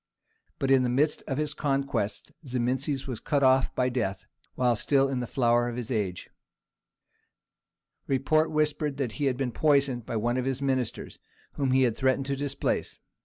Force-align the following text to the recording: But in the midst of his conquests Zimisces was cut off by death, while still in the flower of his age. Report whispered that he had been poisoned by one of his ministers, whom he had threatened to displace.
But 0.57 0.71
in 0.71 0.81
the 0.81 0.89
midst 0.89 1.21
of 1.27 1.37
his 1.37 1.53
conquests 1.53 2.31
Zimisces 2.43 3.05
was 3.05 3.19
cut 3.19 3.43
off 3.43 3.75
by 3.75 3.87
death, 3.87 4.25
while 4.55 4.75
still 4.75 5.07
in 5.07 5.19
the 5.19 5.27
flower 5.27 5.69
of 5.69 5.75
his 5.75 5.91
age. 5.91 6.27
Report 8.07 8.49
whispered 8.49 8.97
that 8.97 9.11
he 9.21 9.25
had 9.25 9.37
been 9.37 9.51
poisoned 9.51 10.07
by 10.07 10.15
one 10.15 10.37
of 10.37 10.45
his 10.45 10.59
ministers, 10.59 11.19
whom 11.51 11.69
he 11.69 11.83
had 11.83 11.95
threatened 11.95 12.25
to 12.25 12.35
displace. 12.35 12.97